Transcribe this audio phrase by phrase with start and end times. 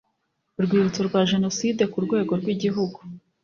[0.57, 2.99] Urwibutso rwa jenoside ku rwego rw igihugu